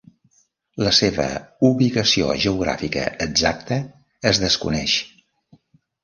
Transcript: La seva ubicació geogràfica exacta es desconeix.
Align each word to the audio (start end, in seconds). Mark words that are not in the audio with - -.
La 0.83 0.91
seva 0.99 1.25
ubicació 1.67 2.29
geogràfica 2.45 3.03
exacta 3.25 3.77
es 4.31 4.41
desconeix. 4.45 4.95